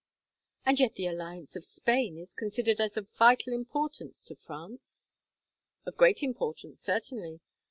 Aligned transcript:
"And 0.65 0.79
yet 0.79 0.95
the 0.95 1.05
alliance 1.05 1.55
of 1.55 1.63
Spain 1.63 2.17
is 2.17 2.33
considered 2.33 2.81
as 2.81 2.97
of 2.97 3.07
vital 3.11 3.53
importance 3.53 4.23
to 4.23 4.35
France!" 4.35 5.11
"Of 5.85 5.95
great 5.95 6.23
importance, 6.23 6.81
certainly. 6.81 7.39